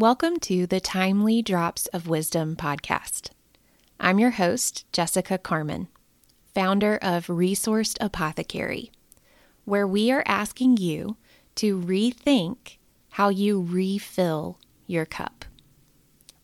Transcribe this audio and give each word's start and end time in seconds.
Welcome 0.00 0.38
to 0.40 0.66
the 0.66 0.80
Thymely 0.80 1.44
Drops 1.44 1.84
of 1.88 2.08
Wisdom 2.08 2.56
podcast. 2.56 3.32
I'm 4.00 4.18
your 4.18 4.30
host, 4.30 4.90
Jessica 4.94 5.36
Carmon, 5.36 5.88
founder 6.54 6.98
of 7.02 7.26
Resourced 7.26 7.98
Apothecary, 8.00 8.90
where 9.66 9.86
we 9.86 10.10
are 10.10 10.22
asking 10.24 10.78
you 10.78 11.18
to 11.56 11.78
rethink 11.78 12.78
how 13.10 13.28
you 13.28 13.60
refill 13.60 14.58
your 14.86 15.04
cup. 15.04 15.44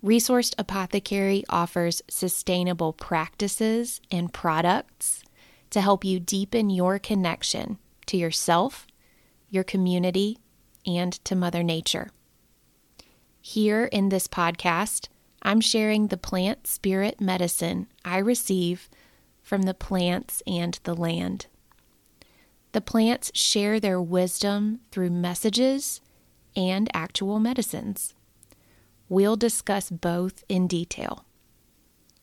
Resourced 0.05 0.55
Apothecary 0.59 1.43
offers 1.49 2.03
sustainable 2.11 2.93
practices 2.93 4.03
and 4.11 4.35
products 4.35 5.23
to 5.71 5.81
help 5.81 6.05
you 6.05 6.21
deepen 6.21 6.69
your 6.69 6.99
connection 6.99 7.79
to 8.05 8.19
yourself, 8.19 8.87
your 9.49 9.65
community, 9.65 10.37
and 10.85 11.15
to 11.25 11.35
Mother 11.35 11.63
Nature. 11.63 12.11
Here 13.49 13.85
in 13.85 14.09
this 14.09 14.27
podcast, 14.27 15.07
I'm 15.41 15.61
sharing 15.61 16.09
the 16.09 16.17
plant 16.17 16.67
spirit 16.67 17.21
medicine 17.21 17.87
I 18.05 18.19
receive 18.19 18.91
from 19.41 19.63
the 19.63 19.73
plants 19.73 20.43
and 20.49 20.77
the 20.83 20.95
land. 20.95 21.47
The 22.73 22.81
plants 22.81 23.31
share 23.35 23.79
their 23.79 24.03
wisdom 24.03 24.81
through 24.91 25.11
messages 25.11 26.01
and 26.57 26.91
actual 26.93 27.39
medicines. 27.39 28.15
We'll 29.09 29.37
discuss 29.37 29.91
both 29.91 30.43
in 30.49 30.67
detail. 30.67 31.25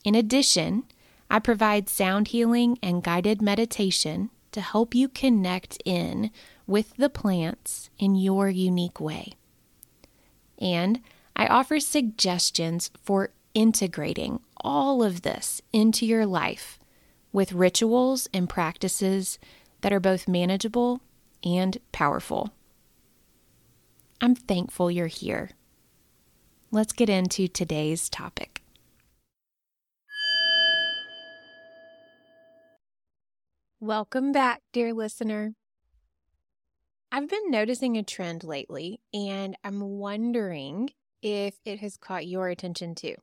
In 0.03 0.15
addition, 0.15 0.83
I 1.31 1.39
provide 1.39 1.87
sound 1.87 2.27
healing 2.27 2.77
and 2.83 3.01
guided 3.01 3.41
meditation 3.41 4.29
to 4.51 4.59
help 4.59 4.93
you 4.93 5.07
connect 5.07 5.81
in 5.85 6.31
with 6.67 6.93
the 6.97 7.09
plants 7.09 7.89
in 7.97 8.13
your 8.15 8.49
unique 8.49 8.99
way. 8.99 9.35
And 10.59 11.01
I 11.35 11.47
offer 11.47 11.79
suggestions 11.79 12.91
for 13.03 13.31
integrating 13.53 14.39
all 14.57 15.03
of 15.03 15.23
this 15.23 15.61
into 15.71 16.05
your 16.05 16.25
life 16.25 16.79
with 17.31 17.53
rituals 17.53 18.29
and 18.33 18.47
practices 18.47 19.39
that 19.81 19.91
are 19.91 19.99
both 19.99 20.27
manageable 20.27 21.01
and 21.43 21.77
powerful. 21.91 22.53
I'm 24.21 24.35
thankful 24.35 24.91
you're 24.91 25.07
here. 25.07 25.51
Let's 26.71 26.93
get 26.93 27.09
into 27.09 27.47
today's 27.47 28.09
topic. 28.09 28.61
Welcome 33.79 34.31
back, 34.31 34.61
dear 34.71 34.93
listener. 34.93 35.55
I've 37.11 37.27
been 37.27 37.51
noticing 37.51 37.97
a 37.97 38.03
trend 38.03 38.43
lately, 38.43 39.01
and 39.13 39.57
I'm 39.63 39.81
wondering 39.81 40.91
if 41.23 41.55
it 41.65 41.79
has 41.79 41.97
caught 41.97 42.27
your 42.27 42.49
attention 42.49 42.93
too. 42.93 43.15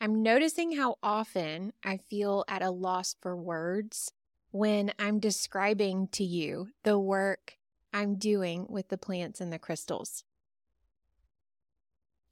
I'm 0.00 0.22
noticing 0.22 0.72
how 0.72 0.96
often 1.02 1.74
I 1.84 1.98
feel 1.98 2.44
at 2.48 2.62
a 2.62 2.70
loss 2.70 3.14
for 3.20 3.36
words 3.36 4.12
when 4.50 4.92
I'm 4.98 5.20
describing 5.20 6.08
to 6.12 6.24
you 6.24 6.68
the 6.82 6.98
work 6.98 7.58
I'm 7.92 8.16
doing 8.16 8.66
with 8.68 8.88
the 8.88 8.96
plants 8.96 9.40
and 9.40 9.52
the 9.52 9.58
crystals. 9.58 10.24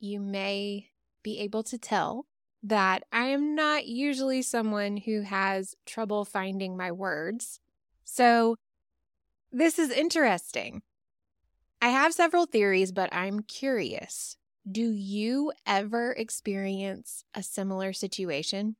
You 0.01 0.19
may 0.19 0.89
be 1.23 1.41
able 1.41 1.63
to 1.65 1.77
tell 1.77 2.27
that 2.63 3.03
I 3.13 3.27
am 3.27 3.55
not 3.55 3.87
usually 3.87 4.41
someone 4.41 4.97
who 4.97 5.23
has 5.23 5.75
trouble 5.85 6.25
finding 6.25 6.77
my 6.77 6.91
words. 6.91 7.61
So, 8.05 8.57
this 9.53 9.79
is 9.79 9.91
interesting. 9.91 10.83
I 11.81 11.91
have 11.91 12.13
several 12.13 12.47
theories, 12.47 12.91
but 12.93 13.15
I'm 13.15 13.41
curious. 13.41 14.37
Do 14.71 14.91
you 14.91 15.53
ever 15.67 16.13
experience 16.13 17.25
a 17.35 17.43
similar 17.43 17.93
situation? 17.93 18.77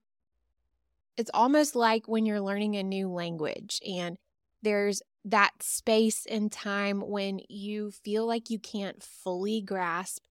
It's 1.17 1.31
almost 1.33 1.75
like 1.75 2.09
when 2.09 2.27
you're 2.27 2.41
learning 2.41 2.77
a 2.77 2.83
new 2.83 3.09
language 3.09 3.81
and 3.87 4.19
there's 4.63 5.03
that 5.25 5.63
space 5.63 6.27
and 6.29 6.51
time 6.51 7.01
when 7.01 7.41
you 7.49 7.91
feel 7.91 8.27
like 8.27 8.51
you 8.51 8.59
can't 8.59 9.03
fully 9.03 9.61
grasp 9.61 10.25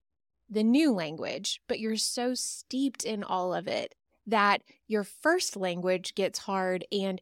the 0.50 0.62
new 0.62 0.92
language, 0.92 1.60
but 1.68 1.78
you're 1.78 1.96
so 1.96 2.34
steeped 2.34 3.04
in 3.04 3.22
all 3.22 3.54
of 3.54 3.68
it 3.68 3.94
that 4.26 4.62
your 4.86 5.04
first 5.04 5.56
language 5.56 6.14
gets 6.14 6.40
hard 6.40 6.84
and 6.92 7.20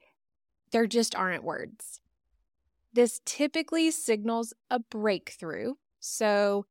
there 0.73 0.87
just 0.87 1.15
aren't 1.15 1.45
words. 1.45 2.01
This 2.97 3.21
typically 3.27 3.91
signals 3.91 4.55
a 4.71 4.79
breakthrough. 4.79 5.75
So 6.01 6.65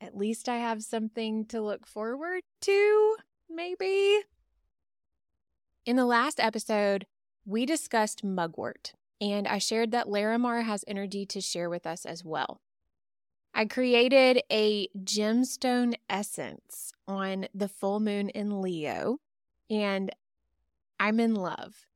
at 0.00 0.16
least 0.16 0.48
I 0.48 0.58
have 0.58 0.84
something 0.84 1.46
to 1.46 1.60
look 1.60 1.84
forward 1.84 2.42
to, 2.60 3.16
maybe. 3.50 4.20
In 5.84 5.96
the 5.96 6.06
last 6.06 6.38
episode, 6.38 7.06
we 7.44 7.66
discussed 7.66 8.22
mugwort, 8.22 8.92
and 9.20 9.48
I 9.48 9.58
shared 9.58 9.90
that 9.90 10.06
Larimar 10.06 10.62
has 10.62 10.84
energy 10.86 11.26
to 11.26 11.40
share 11.40 11.68
with 11.68 11.88
us 11.88 12.06
as 12.06 12.24
well. 12.24 12.60
I 13.52 13.64
created 13.64 14.40
a 14.52 14.86
gemstone 14.96 15.96
essence 16.08 16.92
on 17.08 17.48
the 17.52 17.68
full 17.68 17.98
moon 17.98 18.28
in 18.28 18.62
Leo, 18.62 19.18
and 19.68 20.12
I'm 21.00 21.18
in 21.18 21.34
love. 21.34 21.87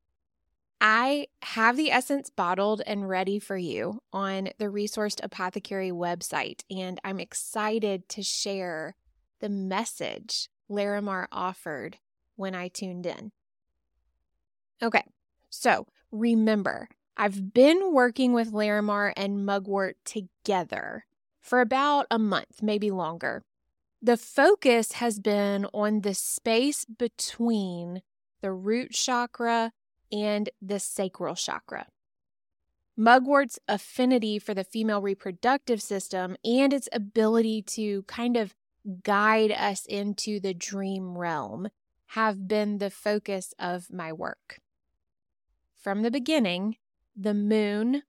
I 0.85 1.29
have 1.43 1.77
the 1.77 1.93
essence 1.93 2.29
bottled 2.29 2.83
and 2.85 3.09
ready 3.09 3.39
for 3.39 3.57
you 3.57 4.01
on 4.13 4.49
the 4.59 4.65
Resourced 4.65 5.21
Apothecary 5.23 5.93
website, 5.93 6.63
and 6.69 6.99
I'm 7.05 7.21
excited 7.21 8.09
to 8.09 8.23
share 8.25 8.97
the 9.39 9.49
message 9.49 10.49
Larimar 10.69 11.27
offered 11.31 11.99
when 12.35 12.57
I 12.57 12.67
tuned 12.67 13.07
in. 13.07 13.31
Okay, 14.83 15.05
so 15.51 15.87
remember, 16.11 16.89
I've 17.17 17.55
been 17.55 17.93
working 17.93 18.33
with 18.33 18.51
Larimar 18.51 19.13
and 19.17 19.47
Mugwort 19.47 19.95
together 20.05 21.05
for 21.41 21.61
about 21.61 22.09
a 22.11 22.19
month, 22.19 22.61
maybe 22.61 22.91
longer. 22.91 23.45
The 24.03 24.17
focus 24.17 24.93
has 24.95 25.21
been 25.21 25.65
on 25.73 26.01
the 26.01 26.15
space 26.15 26.85
between 26.85 28.03
the 28.41 28.51
root 28.51 28.91
chakra 28.91 29.71
and 30.13 30.51
the 30.61 30.79
sacral 30.79 31.35
chakra. 31.35 31.87
Mugwort's 32.99 33.59
affinity 33.67 34.39
for 34.39 34.53
the 34.53 34.65
female 34.65 35.01
reproductive 35.01 35.81
system 35.81 36.37
and 36.45 36.73
its 36.73 36.89
ability 36.93 37.63
to 37.63 38.03
kind 38.03 38.37
of 38.37 38.55
guide 39.03 39.51
us 39.51 39.87
into 39.87 40.39
the 40.39 40.53
dream 40.53 41.17
realm 41.17 41.69
have 42.09 42.47
been 42.47 42.79
the 42.79 42.91
focus 42.91 43.55
of 43.59 43.91
my 43.91 44.13
work. 44.13 44.59
From 45.79 46.03
the 46.03 46.11
beginning, 46.11 46.77
the 47.17 47.35
moon, 47.35 48.03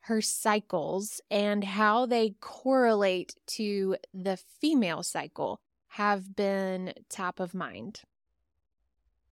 her 0.00 0.20
cycles, 0.20 1.20
and 1.30 1.64
how 1.64 2.06
they 2.06 2.34
correlate 2.40 3.34
to 3.46 3.96
the 4.12 4.36
female 4.36 5.02
cycle 5.02 5.60
have 5.88 6.36
been 6.36 6.92
top 7.08 7.40
of 7.40 7.54
mind. 7.54 8.02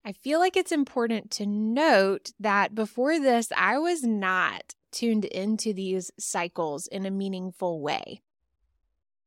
I 0.07 0.11
feel 0.11 0.39
like 0.39 0.55
it's 0.55 0.71
important 0.71 1.31
to 1.31 1.47
note 1.47 2.31
that 2.39 2.75
before 2.75 3.19
this, 3.19 3.51
I 3.57 3.79
was 3.79 4.03
not 4.03 4.75
tuned 4.91 5.25
into 5.25 5.73
these 5.73 6.11
cycles 6.19 6.85
in 6.85 7.07
a 7.07 7.11
meaningful 7.11 7.81
way. 7.81 8.21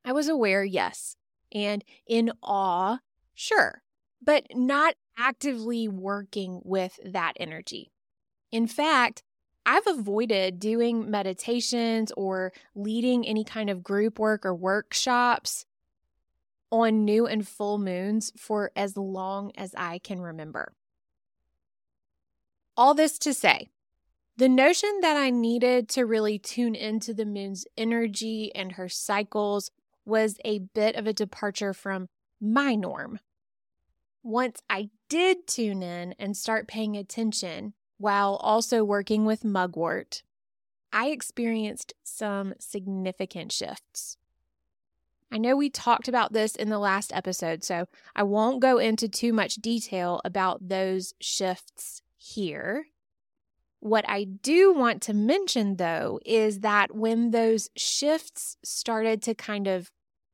I 0.05 0.13
was 0.13 0.29
aware, 0.29 0.63
yes, 0.63 1.17
and 1.53 1.85
in 2.07 2.31
awe, 2.45 2.99
sure, 3.35 3.83
but 4.23 4.47
not 4.55 4.95
actively 5.19 5.89
working 5.89 6.63
with 6.65 7.01
that 7.05 7.33
energy. 7.41 7.91
In 8.53 8.69
fact, 8.69 9.25
I've 9.67 9.87
avoided 9.89 10.61
doing 10.61 11.11
meditations 11.11 12.13
or 12.17 12.53
leading 12.77 13.27
any 13.27 13.43
kind 13.43 13.69
of 13.69 13.83
group 13.83 14.21
work 14.21 14.47
or 14.47 14.55
workshops 14.55 15.67
on 16.71 17.05
new 17.05 17.27
and 17.27 17.47
full 17.47 17.79
moons 17.79 18.33
for 18.37 18.71
as 18.77 18.97
long 18.97 19.53
as 19.57 19.75
I 19.77 19.99
can 19.99 20.21
remember. 20.21 20.75
All 22.79 22.95
this 22.95 23.19
to 23.19 23.35
say, 23.35 23.71
the 24.37 24.49
notion 24.49 25.01
that 25.03 25.17
I 25.17 25.31
needed 25.31 25.89
to 25.89 26.07
really 26.07 26.39
tune 26.39 26.77
into 26.77 27.13
the 27.13 27.27
moon's 27.27 27.67
energy 27.77 28.55
and 28.55 28.71
her 28.71 28.89
cycles 28.89 29.73
was 30.05 30.39
a 30.45 30.61
bit 30.61 30.95
of 30.95 31.05
a 31.05 31.13
departure 31.13 31.75
from 31.75 32.09
my 32.41 32.77
norm. 32.77 33.19
Once 34.23 34.63
I 34.71 34.91
did 35.09 35.49
tune 35.49 35.83
in 35.83 36.15
and 36.21 36.37
start 36.37 36.69
paying 36.69 36.97
attention 36.97 37.75
while 37.97 38.37
also 38.37 38.85
working 38.85 39.25
with 39.25 39.45
mugwort, 39.45 40.23
I 40.93 41.09
experienced 41.09 41.95
some 42.05 42.55
significant 42.61 43.51
shifts. 43.51 44.19
I 45.33 45.39
know 45.39 45.57
we 45.57 45.69
talked 45.69 46.07
about 46.07 46.33
this 46.33 46.55
in 46.55 46.69
the 46.69 46.79
last 46.79 47.13
episode, 47.13 47.65
so 47.65 47.89
I 48.15 48.23
won't 48.23 48.63
go 48.63 48.79
into 48.79 49.09
too 49.09 49.33
much 49.33 49.57
detail 49.57 50.21
about 50.25 50.69
those 50.69 51.15
shifts 51.21 52.03
here. 52.19 52.87
What 53.81 54.05
I 54.09 54.25
do 54.25 54.75
want 54.75 55.01
to 55.03 55.15
mention, 55.15 55.77
though, 55.77 56.21
is 56.27 56.61
that 56.61 56.95
when 56.95 57.31
those 57.31 57.71
shifts 57.77 58.57
started 58.63 59.23
to 59.23 59.35
kind 59.35 59.67
of 59.67 59.91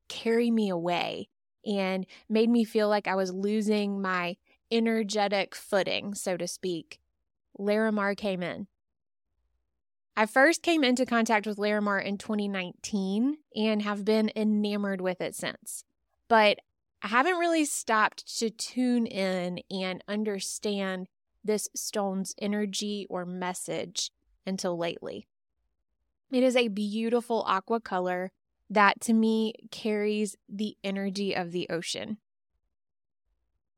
carry 0.08 0.50
me 0.50 0.68
away, 0.70 1.28
and 1.66 2.06
made 2.28 2.50
me 2.50 2.64
feel 2.64 2.88
like 2.88 3.08
I 3.08 3.14
was 3.14 3.32
losing 3.32 4.00
my 4.00 4.36
energetic 4.70 5.54
footing, 5.54 6.14
so 6.14 6.36
to 6.36 6.46
speak, 6.46 7.00
Larimar 7.58 8.16
came 8.16 8.42
in. 8.42 8.66
I 10.16 10.26
first 10.26 10.62
came 10.62 10.84
into 10.84 11.06
contact 11.06 11.46
with 11.46 11.58
Larimar 11.58 12.04
in 12.04 12.18
2019 12.18 13.38
and 13.56 13.82
have 13.82 14.04
been 14.04 14.30
enamored 14.36 15.00
with 15.00 15.20
it 15.20 15.34
since. 15.34 15.84
But 16.28 16.58
I 17.02 17.08
haven't 17.08 17.38
really 17.38 17.64
stopped 17.64 18.38
to 18.38 18.48
tune 18.48 19.06
in 19.06 19.60
and 19.70 20.04
understand 20.06 21.08
this 21.44 21.68
stone's 21.74 22.34
energy 22.40 23.06
or 23.10 23.26
message 23.26 24.10
until 24.46 24.76
lately. 24.76 25.26
It 26.30 26.42
is 26.42 26.56
a 26.56 26.68
beautiful 26.68 27.44
aqua 27.46 27.80
color 27.80 28.32
that 28.70 29.00
to 29.02 29.12
me 29.12 29.54
carries 29.70 30.36
the 30.48 30.76
energy 30.82 31.34
of 31.34 31.52
the 31.52 31.68
ocean. 31.68 32.18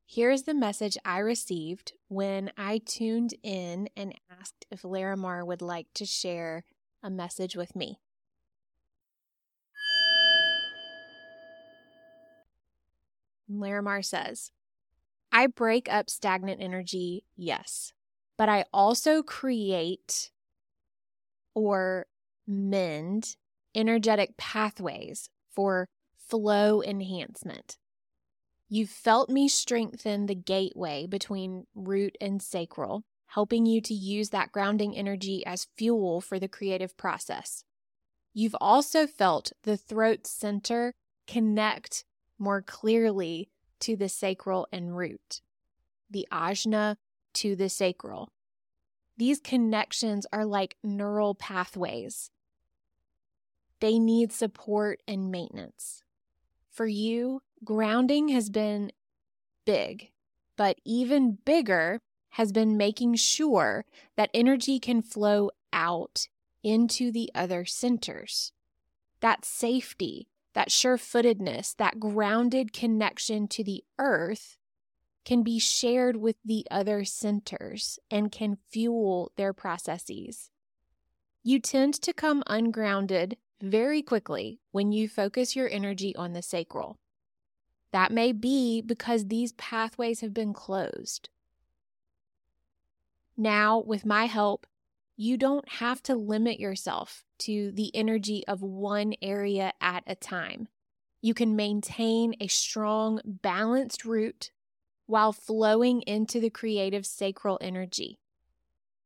Here's 0.05 0.43
the 0.43 0.53
message 0.53 0.97
I 1.03 1.19
received 1.19 1.91
when 2.07 2.51
I 2.57 2.79
tuned 2.85 3.33
in 3.43 3.89
and 3.97 4.15
asked 4.39 4.65
if 4.71 4.83
Larimar 4.83 5.45
would 5.45 5.61
like 5.61 5.87
to 5.95 6.05
share 6.05 6.63
a 7.03 7.09
message 7.09 7.57
with 7.57 7.75
me. 7.75 7.99
Larimar 13.51 14.03
says, 14.03 14.51
I 15.31 15.47
break 15.47 15.91
up 15.91 16.09
stagnant 16.09 16.61
energy, 16.61 17.23
yes, 17.35 17.93
but 18.37 18.49
I 18.49 18.65
also 18.73 19.21
create 19.21 20.31
or 21.53 22.07
mend 22.47 23.35
energetic 23.75 24.37
pathways 24.37 25.29
for 25.49 25.87
flow 26.17 26.81
enhancement. 26.81 27.77
You've 28.69 28.89
felt 28.89 29.29
me 29.29 29.47
strengthen 29.47 30.25
the 30.25 30.35
gateway 30.35 31.07
between 31.07 31.65
root 31.73 32.17
and 32.19 32.41
sacral, 32.41 33.03
helping 33.27 33.65
you 33.65 33.81
to 33.81 33.93
use 33.93 34.29
that 34.29 34.51
grounding 34.51 34.95
energy 34.95 35.45
as 35.45 35.67
fuel 35.77 36.21
for 36.21 36.37
the 36.39 36.49
creative 36.49 36.97
process. 36.97 37.63
You've 38.33 38.55
also 38.59 39.07
felt 39.07 39.51
the 39.63 39.77
throat 39.77 40.27
center 40.27 40.93
connect 41.27 42.03
more 42.37 42.61
clearly 42.61 43.49
to 43.81 43.95
the 43.95 44.09
sacral 44.09 44.67
and 44.71 44.97
root, 44.97 45.41
the 46.09 46.27
ajna 46.31 46.97
to 47.33 47.55
the 47.55 47.69
sacral. 47.69 48.29
These 49.17 49.39
connections 49.39 50.25
are 50.31 50.45
like 50.45 50.77
neural 50.83 51.35
pathways. 51.35 52.29
They 53.79 53.99
need 53.99 54.31
support 54.31 55.01
and 55.07 55.31
maintenance. 55.31 56.03
For 56.69 56.87
you, 56.87 57.41
grounding 57.63 58.29
has 58.29 58.49
been 58.49 58.91
big, 59.65 60.11
but 60.55 60.77
even 60.85 61.39
bigger 61.45 62.01
has 62.31 62.51
been 62.51 62.77
making 62.77 63.15
sure 63.15 63.85
that 64.15 64.29
energy 64.33 64.79
can 64.79 65.01
flow 65.01 65.49
out 65.73 66.27
into 66.63 67.11
the 67.11 67.31
other 67.33 67.65
centers. 67.65 68.51
That 69.21 69.45
safety, 69.45 70.27
that 70.57 70.71
sure 70.71 70.97
footedness, 70.97 71.75
that 71.75 71.99
grounded 71.99 72.73
connection 72.73 73.47
to 73.47 73.63
the 73.63 73.83
earth 73.99 74.57
can 75.23 75.43
be 75.43 75.59
shared 75.59 76.17
with 76.17 76.35
the 76.43 76.65
other 76.71 77.05
centers 77.05 77.99
and 78.09 78.31
can 78.31 78.57
fuel 78.71 79.31
their 79.35 79.53
processes. 79.53 80.49
You 81.43 81.59
tend 81.59 81.93
to 82.01 82.11
come 82.11 82.41
ungrounded 82.47 83.37
very 83.61 84.01
quickly 84.01 84.59
when 84.71 84.91
you 84.91 85.07
focus 85.07 85.55
your 85.55 85.69
energy 85.69 86.15
on 86.15 86.33
the 86.33 86.41
sacral. 86.41 86.97
That 87.91 88.11
may 88.11 88.31
be 88.31 88.81
because 88.81 89.27
these 89.27 89.53
pathways 89.53 90.21
have 90.21 90.33
been 90.33 90.53
closed. 90.53 91.29
Now, 93.37 93.77
with 93.79 94.07
my 94.07 94.25
help, 94.25 94.65
you 95.17 95.35
don't 95.35 95.67
have 95.67 96.01
to 96.03 96.15
limit 96.15 96.59
yourself 96.59 97.25
to 97.39 97.71
the 97.71 97.93
energy 97.95 98.43
of 98.47 98.61
one 98.61 99.15
area 99.19 99.73
at 99.81 100.03
a 100.05 100.13
time. 100.13 100.67
You 101.21 101.33
can 101.33 101.55
maintain 101.55 102.35
a 102.39 102.47
strong, 102.47 103.19
balanced 103.25 104.05
root 104.05 104.51
while 105.07 105.33
flowing 105.33 106.03
into 106.03 106.39
the 106.39 106.51
creative 106.51 107.05
sacral 107.05 107.57
energy. 107.61 108.19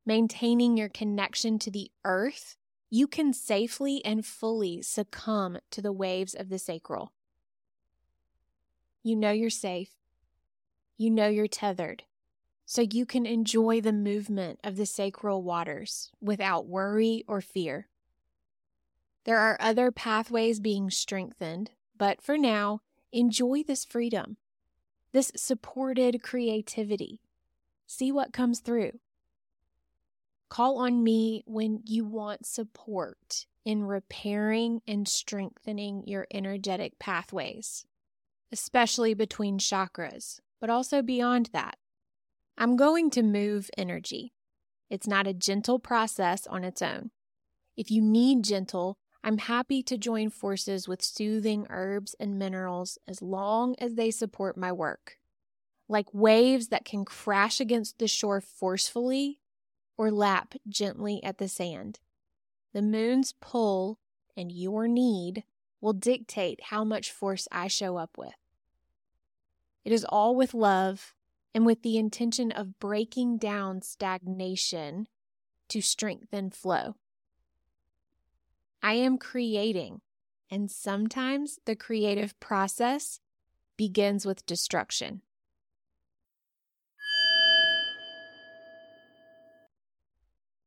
Maintaining 0.06 0.76
your 0.76 0.90
connection 0.90 1.58
to 1.60 1.72
the 1.72 1.90
earth, 2.04 2.58
you 2.90 3.08
can 3.08 3.32
safely 3.32 4.04
and 4.04 4.26
fully 4.26 4.82
succumb 4.82 5.60
to 5.70 5.82
the 5.82 5.94
waves 5.94 6.34
of 6.34 6.50
the 6.50 6.60
sacral. 6.60 7.14
You 9.02 9.16
know 9.16 9.32
you're 9.32 9.50
safe. 9.50 9.92
You 10.98 11.10
know 11.10 11.28
you're 11.28 11.48
tethered. 11.48 12.04
So 12.66 12.82
you 12.82 13.06
can 13.06 13.26
enjoy 13.26 13.82
the 13.82 13.94
movement 13.94 14.60
of 14.64 14.78
the 14.78 14.86
sacral 14.86 15.44
waters 15.44 16.12
without 16.22 16.68
worry 16.68 17.24
or 17.28 17.42
fear. 17.42 17.88
There 19.26 19.38
are 19.38 19.58
other 19.60 19.92
pathways 19.92 20.60
being 20.60 20.90
strengthened, 20.90 21.72
but 21.98 22.22
for 22.22 22.38
now, 22.38 22.82
enjoy 23.12 23.64
this 23.64 23.84
freedom, 23.86 24.38
this 25.12 25.32
supported 25.36 26.24
creativity. 26.24 27.20
See 27.86 28.12
what 28.12 28.34
comes 28.34 28.62
through. 28.62 29.00
Call 30.50 30.78
on 30.78 31.04
me 31.04 31.44
when 31.46 31.82
you 31.86 32.06
want 32.06 32.46
support 32.46 33.46
in 33.64 33.84
repairing 33.84 34.82
and 34.88 35.08
strengthening 35.08 36.04
your 36.08 36.26
energetic 36.32 36.98
pathways 37.00 37.86
especially 38.52 39.14
between 39.14 39.58
chakras, 39.58 40.40
but 40.60 40.70
also 40.70 41.02
beyond 41.02 41.50
that. 41.54 41.78
I'm 42.58 42.76
going 42.76 43.10
to 43.12 43.24
move 43.24 43.70
energy. 43.78 44.34
It's 44.90 45.08
not 45.08 45.28
a 45.28 45.34
gentle 45.34 45.80
process 45.80 46.46
on 46.48 46.64
its 46.64 46.82
own. 46.82 47.12
If 47.78 47.90
you 47.90 48.02
need 48.02 48.44
gentle, 48.44 48.98
I'm 49.24 49.38
happy 49.38 49.84
to 49.84 49.98
join 49.98 50.30
forces 50.30 50.88
with 50.88 51.04
soothing 51.04 51.68
herbs 51.70 52.16
and 52.20 52.40
minerals 52.40 52.98
as 53.08 53.22
long 53.22 53.76
as 53.80 53.96
they 53.96 54.12
support 54.12 54.58
my 54.58 54.72
work. 54.72 55.18
Like 55.88 56.14
waves 56.14 56.70
that 56.70 56.86
can 56.86 57.06
crash 57.06 57.60
against 57.60 58.00
the 58.00 58.08
shore 58.08 58.42
forcefully 58.42 59.40
or 59.98 60.12
lap 60.12 60.56
gently 60.68 61.24
at 61.24 61.38
the 61.38 61.48
sand. 61.48 62.00
The 62.74 62.82
moon's 62.82 63.34
pull 63.40 64.00
and 64.36 64.52
your 64.52 64.88
need 64.88 65.44
will 65.82 65.94
dictate 65.94 66.60
how 66.66 66.84
much 66.84 67.12
force 67.12 67.48
I 67.52 67.68
show 67.68 67.98
up 67.98 68.18
with. 68.18 68.34
It 69.84 69.92
is 69.92 70.06
all 70.06 70.36
with 70.36 70.54
love 70.54 71.14
and 71.54 71.66
with 71.66 71.82
the 71.84 71.98
intention 71.98 72.52
of 72.52 72.80
breaking 72.80 73.38
down 73.38 73.82
stagnation 73.82 75.08
to 75.70 75.82
strengthen 75.82 76.50
flow. 76.50 76.96
I 78.82 78.94
am 78.94 79.18
creating, 79.18 80.02
and 80.50 80.72
sometimes 80.72 81.60
the 81.66 81.76
creative 81.76 82.40
process 82.40 83.20
begins 83.78 84.26
with 84.26 84.46
destruction. 84.46 85.22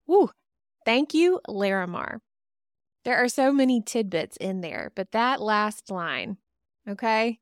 Woo! 0.07 0.31
Thank 0.85 1.15
you, 1.15 1.41
Larimar. 1.49 2.21
There 3.05 3.17
are 3.17 3.29
so 3.29 3.53
many 3.53 3.83
tidbits 3.83 4.37
in 4.37 4.61
there, 4.61 4.93
but 4.95 5.13
that 5.13 5.41
last 5.41 5.91
line, 5.91 6.39
okay? 6.89 7.41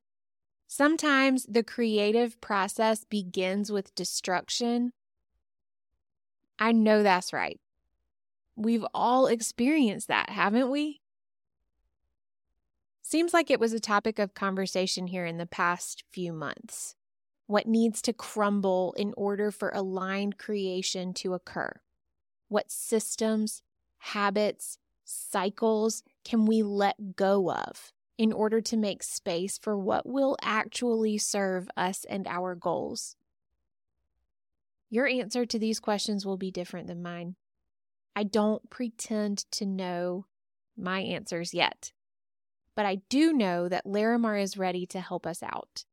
Sometimes 0.75 1.45
the 1.45 1.63
creative 1.63 2.41
process 2.41 3.05
begins 3.05 3.71
with 3.71 3.95
destruction. 3.95 4.95
I 6.59 6.73
know 6.73 7.03
that's 7.03 7.31
right. 7.31 7.61
We've 8.57 8.87
all 8.95 9.27
experienced 9.27 10.09
that, 10.09 10.31
haven't 10.31 10.71
we? 10.71 11.03
Seems 13.03 13.35
like 13.35 13.51
it 13.51 13.61
was 13.61 13.75
a 13.75 13.81
topic 13.81 14.19
of 14.19 14.33
conversation 14.33 15.09
here 15.09 15.27
in 15.27 15.37
the 15.37 15.45
past 15.45 16.05
few 16.11 16.33
months. 16.33 16.97
What 17.47 17.67
needs 17.67 18.01
to 18.01 18.15
crumble 18.15 18.95
in 18.97 19.13
order 19.15 19.51
for 19.51 19.71
aligned 19.75 20.39
creation 20.39 21.13
to 21.17 21.35
occur? 21.35 21.83
What 22.49 22.71
systems, 22.71 23.61
habits, 23.99 24.79
cycles 25.05 26.03
can 26.25 26.47
we 26.47 26.63
let 26.63 27.15
go 27.15 27.51
of 27.51 27.93
in 28.19 28.33
order 28.33 28.61
to 28.61 28.77
make 28.77 29.03
space 29.03 29.59
for 29.59 29.77
what 29.77 30.07
will 30.07 30.37
actually 30.43 31.19
serve 31.19 31.69
us 31.77 32.05
and 32.05 32.27
our 32.27 32.55
goals? 32.55 33.17
Your 34.91 35.07
answer 35.07 35.47
to 35.47 35.59
these 35.59 35.81
questions 35.81 36.27
will 36.27 36.37
be 36.37 36.51
different 36.51 36.87
than 36.87 37.03
mine. 37.03 37.37
I 38.15 38.25
don't 38.25 38.69
pretend 38.69 39.51
to 39.53 39.65
know 39.65 40.27
my 40.77 41.01
answers 41.01 41.55
yet, 41.55 41.93
but 42.75 42.85
I 42.85 42.97
do 43.09 43.33
know 43.33 43.69
that 43.69 43.87
Larimar 43.87 44.41
is 44.41 44.59
ready 44.59 44.85
to 44.87 45.01
help 45.01 45.27
us 45.27 45.43
out. 45.43 45.85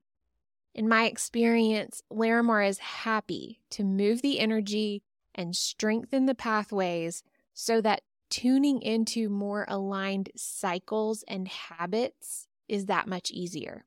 In 0.75 0.87
my 0.87 1.05
experience, 1.05 2.03
Larimar 2.11 2.67
is 2.67 2.79
happy 2.79 3.61
to 3.71 3.83
move 3.83 4.21
the 4.21 4.39
energy 4.39 5.01
and 5.33 5.55
strengthen 5.55 6.25
the 6.25 6.35
pathways 6.35 7.23
so 7.53 7.81
that 7.81 8.01
tuning 8.29 8.81
into 8.81 9.29
more 9.29 9.65
aligned 9.67 10.29
cycles 10.35 11.23
and 11.27 11.47
habits 11.47 12.47
is 12.67 12.85
that 12.85 13.07
much 13.07 13.31
easier. 13.31 13.85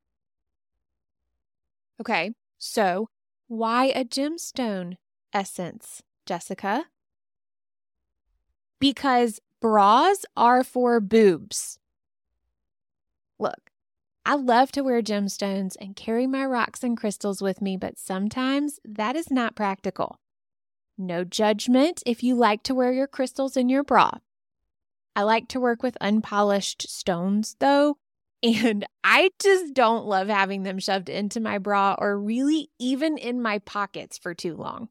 Okay, 2.00 2.32
so 2.58 3.08
why 3.48 3.86
a 3.86 4.04
gemstone 4.04 4.96
essence, 5.32 6.02
Jessica? 6.26 6.86
Because 8.80 9.40
bras 9.60 10.24
are 10.36 10.64
for 10.64 11.00
boobs. 11.00 11.78
Look, 13.38 13.70
I 14.24 14.34
love 14.34 14.72
to 14.72 14.82
wear 14.82 15.02
gemstones 15.02 15.76
and 15.80 15.96
carry 15.96 16.26
my 16.26 16.44
rocks 16.44 16.82
and 16.82 16.96
crystals 16.96 17.42
with 17.42 17.60
me, 17.60 17.76
but 17.76 17.98
sometimes 17.98 18.80
that 18.84 19.16
is 19.16 19.30
not 19.30 19.56
practical. 19.56 20.18
No 20.96 21.24
judgment 21.24 22.02
if 22.06 22.22
you 22.22 22.34
like 22.34 22.62
to 22.64 22.74
wear 22.74 22.92
your 22.92 23.06
crystals 23.06 23.56
in 23.56 23.68
your 23.68 23.82
bra. 23.82 24.12
I 25.14 25.22
like 25.22 25.48
to 25.48 25.60
work 25.60 25.82
with 25.82 25.96
unpolished 26.00 26.88
stones, 26.88 27.56
though, 27.58 27.98
and 28.42 28.86
I 29.04 29.30
just 29.40 29.74
don't 29.74 30.06
love 30.06 30.28
having 30.28 30.62
them 30.62 30.78
shoved 30.78 31.08
into 31.08 31.40
my 31.40 31.58
bra 31.58 31.94
or 31.98 32.18
really 32.18 32.70
even 32.78 33.18
in 33.18 33.40
my 33.40 33.58
pockets 33.58 34.18
for 34.18 34.34
too 34.34 34.56
long. 34.56 34.88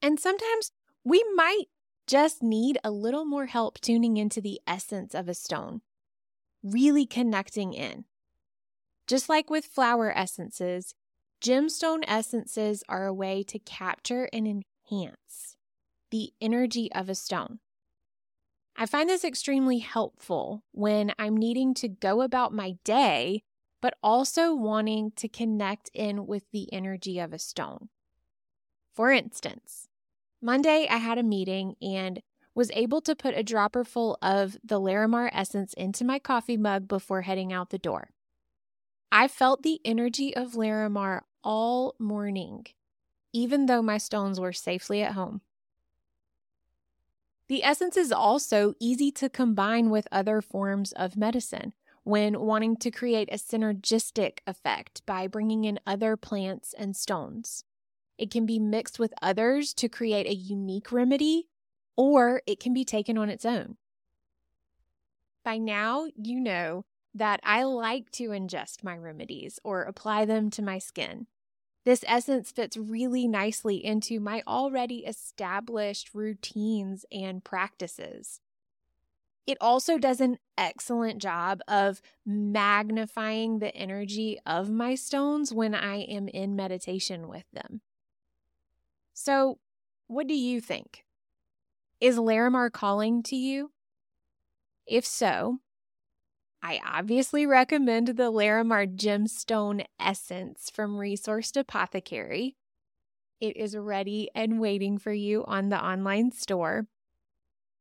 And 0.00 0.18
sometimes 0.18 0.72
we 1.04 1.24
might 1.34 1.66
just 2.06 2.42
need 2.42 2.78
a 2.82 2.90
little 2.90 3.24
more 3.24 3.46
help 3.46 3.80
tuning 3.80 4.16
into 4.16 4.40
the 4.40 4.60
essence 4.66 5.14
of 5.14 5.28
a 5.28 5.34
stone, 5.34 5.80
really 6.62 7.06
connecting 7.06 7.72
in. 7.72 8.04
Just 9.06 9.28
like 9.28 9.50
with 9.50 9.64
flower 9.64 10.16
essences, 10.16 10.94
gemstone 11.40 12.02
essences 12.06 12.84
are 12.88 13.06
a 13.06 13.14
way 13.14 13.42
to 13.44 13.58
capture 13.58 14.28
and 14.32 14.46
enhance 14.46 15.56
the 16.10 16.32
energy 16.40 16.90
of 16.92 17.08
a 17.08 17.14
stone. 17.14 17.58
I 18.76 18.86
find 18.86 19.08
this 19.08 19.24
extremely 19.24 19.78
helpful 19.78 20.64
when 20.72 21.12
I'm 21.18 21.36
needing 21.36 21.74
to 21.74 21.88
go 21.88 22.22
about 22.22 22.52
my 22.52 22.76
day, 22.84 23.42
but 23.80 23.94
also 24.02 24.54
wanting 24.54 25.12
to 25.16 25.28
connect 25.28 25.90
in 25.92 26.26
with 26.26 26.44
the 26.52 26.72
energy 26.72 27.18
of 27.18 27.32
a 27.32 27.38
stone. 27.38 27.88
For 28.94 29.10
instance, 29.10 29.88
Monday 30.40 30.88
I 30.90 30.96
had 30.96 31.18
a 31.18 31.22
meeting 31.22 31.76
and 31.80 32.22
was 32.54 32.70
able 32.74 33.00
to 33.02 33.16
put 33.16 33.36
a 33.36 33.42
dropper 33.42 33.84
full 33.84 34.18
of 34.20 34.56
the 34.62 34.80
Larimar 34.80 35.30
essence 35.32 35.72
into 35.74 36.04
my 36.04 36.18
coffee 36.18 36.56
mug 36.56 36.88
before 36.88 37.22
heading 37.22 37.52
out 37.52 37.70
the 37.70 37.78
door. 37.78 38.10
I 39.10 39.28
felt 39.28 39.62
the 39.62 39.80
energy 39.84 40.34
of 40.34 40.52
Larimar 40.52 41.22
all 41.44 41.94
morning, 41.98 42.66
even 43.32 43.66
though 43.66 43.82
my 43.82 43.98
stones 43.98 44.40
were 44.40 44.52
safely 44.52 45.02
at 45.02 45.12
home. 45.12 45.42
The 47.52 47.64
essence 47.64 47.98
is 47.98 48.10
also 48.10 48.72
easy 48.80 49.10
to 49.10 49.28
combine 49.28 49.90
with 49.90 50.08
other 50.10 50.40
forms 50.40 50.92
of 50.92 51.18
medicine 51.18 51.74
when 52.02 52.40
wanting 52.40 52.78
to 52.78 52.90
create 52.90 53.28
a 53.30 53.36
synergistic 53.36 54.38
effect 54.46 55.04
by 55.04 55.26
bringing 55.26 55.64
in 55.64 55.78
other 55.86 56.16
plants 56.16 56.72
and 56.72 56.96
stones. 56.96 57.64
It 58.16 58.30
can 58.30 58.46
be 58.46 58.58
mixed 58.58 58.98
with 58.98 59.12
others 59.20 59.74
to 59.74 59.90
create 59.90 60.26
a 60.26 60.34
unique 60.34 60.90
remedy, 60.92 61.50
or 61.94 62.40
it 62.46 62.58
can 62.58 62.72
be 62.72 62.86
taken 62.86 63.18
on 63.18 63.28
its 63.28 63.44
own. 63.44 63.76
By 65.44 65.58
now, 65.58 66.06
you 66.16 66.40
know 66.40 66.86
that 67.14 67.40
I 67.42 67.64
like 67.64 68.10
to 68.12 68.30
ingest 68.30 68.82
my 68.82 68.96
remedies 68.96 69.60
or 69.62 69.82
apply 69.82 70.24
them 70.24 70.48
to 70.52 70.62
my 70.62 70.78
skin. 70.78 71.26
This 71.84 72.04
essence 72.06 72.52
fits 72.52 72.76
really 72.76 73.26
nicely 73.26 73.84
into 73.84 74.20
my 74.20 74.42
already 74.46 74.98
established 74.98 76.14
routines 76.14 77.04
and 77.10 77.42
practices. 77.42 78.40
It 79.46 79.58
also 79.60 79.98
does 79.98 80.20
an 80.20 80.38
excellent 80.56 81.20
job 81.20 81.60
of 81.66 82.00
magnifying 82.24 83.58
the 83.58 83.74
energy 83.74 84.38
of 84.46 84.70
my 84.70 84.94
stones 84.94 85.52
when 85.52 85.74
I 85.74 86.02
am 86.02 86.28
in 86.28 86.54
meditation 86.54 87.28
with 87.28 87.44
them. 87.52 87.80
So, 89.12 89.58
what 90.06 90.28
do 90.28 90.34
you 90.34 90.60
think? 90.60 91.04
Is 92.00 92.16
Larimar 92.16 92.70
calling 92.70 93.22
to 93.24 93.36
you? 93.36 93.72
If 94.86 95.04
so, 95.04 95.58
I 96.62 96.80
obviously 96.86 97.44
recommend 97.44 98.08
the 98.08 98.30
Larimar 98.30 98.86
Gemstone 98.86 99.84
Essence 99.98 100.70
from 100.72 100.96
Resourced 100.96 101.56
Apothecary. 101.58 102.56
It 103.40 103.56
is 103.56 103.76
ready 103.76 104.30
and 104.32 104.60
waiting 104.60 104.96
for 104.96 105.12
you 105.12 105.44
on 105.46 105.70
the 105.70 105.84
online 105.84 106.30
store. 106.30 106.86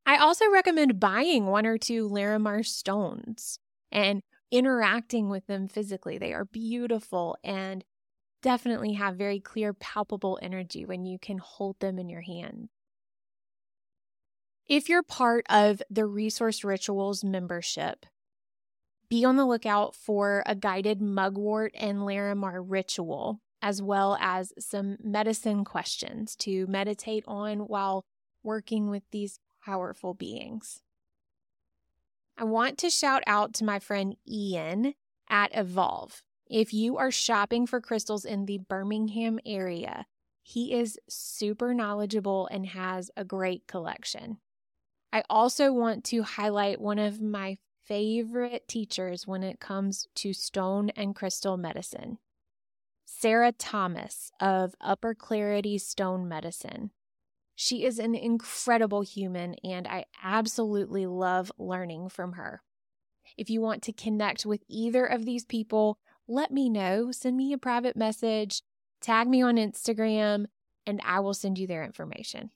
I 0.03 0.17
also 0.17 0.49
recommend 0.49 0.99
buying 0.99 1.45
one 1.45 1.67
or 1.67 1.77
two 1.77 2.09
Larimar 2.09 2.65
stones 2.65 3.59
and 3.91 4.23
interacting 4.49 5.29
with 5.29 5.45
them 5.45 5.67
physically. 5.67 6.17
They 6.17 6.33
are 6.33 6.45
beautiful 6.45 7.37
and 7.43 7.85
definitely 8.41 8.93
have 8.93 9.15
very 9.15 9.39
clear, 9.39 9.73
palpable 9.73 10.39
energy 10.41 10.85
when 10.85 11.05
you 11.05 11.19
can 11.19 11.37
hold 11.37 11.79
them 11.79 11.99
in 11.99 12.09
your 12.09 12.21
hand. 12.21 12.69
If 14.67 14.89
you're 14.89 15.03
part 15.03 15.45
of 15.49 15.83
the 15.89 16.07
Resource 16.07 16.63
Rituals 16.63 17.23
membership, 17.23 18.07
be 19.11 19.25
on 19.25 19.35
the 19.35 19.45
lookout 19.45 19.93
for 19.93 20.41
a 20.45 20.55
guided 20.55 21.01
mugwort 21.01 21.73
and 21.75 21.99
Larimar 21.99 22.63
ritual, 22.65 23.41
as 23.61 23.81
well 23.81 24.17
as 24.21 24.53
some 24.57 24.95
medicine 25.03 25.65
questions 25.65 26.33
to 26.37 26.65
meditate 26.67 27.25
on 27.27 27.59
while 27.59 28.05
working 28.41 28.89
with 28.89 29.03
these 29.11 29.37
powerful 29.65 30.13
beings. 30.13 30.79
I 32.37 32.45
want 32.45 32.77
to 32.77 32.89
shout 32.89 33.21
out 33.27 33.53
to 33.55 33.65
my 33.65 33.79
friend 33.79 34.15
Ian 34.25 34.93
at 35.29 35.51
Evolve. 35.53 36.23
If 36.49 36.73
you 36.73 36.95
are 36.95 37.11
shopping 37.11 37.67
for 37.67 37.81
crystals 37.81 38.23
in 38.23 38.45
the 38.45 38.59
Birmingham 38.59 39.41
area, 39.45 40.05
he 40.41 40.73
is 40.73 40.97
super 41.09 41.73
knowledgeable 41.73 42.47
and 42.49 42.65
has 42.67 43.11
a 43.17 43.25
great 43.25 43.67
collection. 43.67 44.37
I 45.11 45.23
also 45.29 45.73
want 45.73 46.05
to 46.05 46.23
highlight 46.23 46.79
one 46.79 46.97
of 46.97 47.19
my 47.19 47.57
favorite 47.91 48.69
teachers 48.69 49.27
when 49.27 49.43
it 49.43 49.59
comes 49.59 50.07
to 50.15 50.31
stone 50.31 50.89
and 50.91 51.13
crystal 51.13 51.57
medicine. 51.57 52.17
Sarah 53.03 53.51
Thomas 53.51 54.31
of 54.39 54.75
Upper 54.79 55.13
Clarity 55.13 55.77
Stone 55.77 56.25
Medicine. 56.25 56.91
She 57.53 57.83
is 57.83 57.99
an 57.99 58.15
incredible 58.15 59.01
human, 59.01 59.55
and 59.55 59.89
I 59.89 60.05
absolutely 60.23 61.05
love 61.05 61.51
learning 61.57 62.07
from 62.07 62.33
her. 62.33 62.63
If 63.37 63.49
you 63.49 63.59
want 63.59 63.81
to 63.83 63.91
connect 63.91 64.45
with 64.45 64.63
either 64.69 65.05
of 65.05 65.25
these 65.25 65.43
people, 65.43 65.97
let 66.29 66.49
me 66.49 66.69
know. 66.69 67.11
Send 67.11 67.35
me 67.35 67.51
a 67.51 67.57
private 67.57 67.97
message, 67.97 68.61
tag 69.01 69.27
me 69.27 69.41
on 69.41 69.57
Instagram, 69.57 70.45
and 70.87 71.01
I 71.03 71.19
will 71.19 71.33
send 71.33 71.59
you 71.59 71.67
their 71.67 71.83
information. 71.83 72.51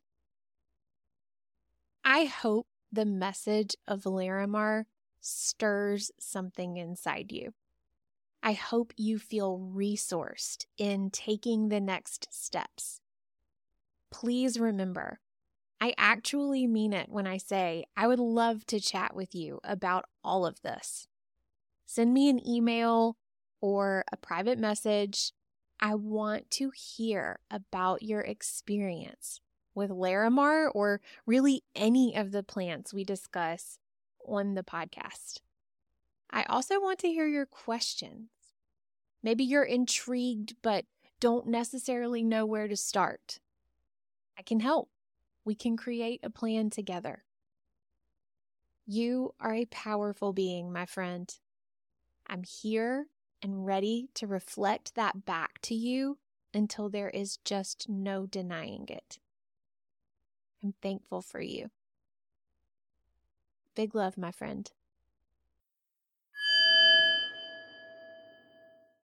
I 2.05 2.23
hope 2.23 2.67
the 2.89 3.03
message 3.03 3.75
of 3.85 4.03
Larimar 4.03 4.85
stirs 5.25 6.11
something 6.19 6.77
inside 6.77 7.31
you. 7.31 7.53
I 8.43 8.53
hope 8.53 8.93
you 8.95 9.17
feel 9.17 9.59
resourced 9.59 10.65
in 10.77 11.09
taking 11.09 11.69
the 11.69 11.81
next 11.81 12.27
steps. 12.31 12.99
Please 14.11 14.59
remember, 14.59 15.19
I 15.81 15.95
actually 15.97 16.67
mean 16.67 16.93
it 16.93 17.09
when 17.09 17.25
I 17.25 17.37
say 17.37 17.85
I 17.97 18.07
would 18.07 18.19
love 18.19 18.65
to 18.67 18.79
chat 18.79 19.15
with 19.15 19.33
you 19.33 19.59
about 19.63 20.05
all 20.23 20.45
of 20.45 20.61
this. 20.61 21.07
Send 21.85 22.13
me 22.13 22.29
an 22.29 22.47
email 22.47 23.17
or 23.61 24.05
a 24.11 24.17
private 24.17 24.59
message. 24.59 25.31
I 25.79 25.95
want 25.95 26.51
to 26.51 26.71
hear 26.75 27.39
about 27.49 28.03
your 28.03 28.21
experience 28.21 29.41
with 29.73 29.89
Larimar 29.89 30.69
or 30.73 31.01
really 31.25 31.63
any 31.75 32.15
of 32.15 32.31
the 32.31 32.43
plants 32.43 32.93
we 32.93 33.03
discuss 33.03 33.79
on 34.27 34.55
the 34.55 34.63
podcast. 34.63 35.39
I 36.31 36.43
also 36.43 36.79
want 36.79 36.99
to 36.99 37.07
hear 37.07 37.27
your 37.27 37.45
questions. 37.45 38.29
Maybe 39.23 39.43
you're 39.43 39.63
intrigued 39.63 40.55
but 40.61 40.85
don't 41.19 41.47
necessarily 41.47 42.23
know 42.23 42.45
where 42.45 42.67
to 42.67 42.75
start. 42.75 43.39
I 44.37 44.41
can 44.41 44.59
help. 44.59 44.89
We 45.45 45.55
can 45.55 45.77
create 45.77 46.19
a 46.23 46.29
plan 46.29 46.69
together. 46.69 47.23
You 48.85 49.33
are 49.39 49.53
a 49.53 49.65
powerful 49.65 50.33
being, 50.33 50.71
my 50.71 50.85
friend. 50.85 51.33
I'm 52.27 52.43
here 52.43 53.07
and 53.41 53.65
ready 53.65 54.09
to 54.15 54.27
reflect 54.27 54.95
that 54.95 55.25
back 55.25 55.59
to 55.63 55.75
you 55.75 56.17
until 56.53 56.89
there 56.89 57.09
is 57.09 57.37
just 57.45 57.87
no 57.89 58.25
denying 58.25 58.85
it. 58.89 59.19
I'm 60.63 60.73
thankful 60.81 61.21
for 61.21 61.41
you. 61.41 61.69
Big 63.75 63.93
love, 63.93 64.17
my 64.17 64.31
friend. 64.31 64.71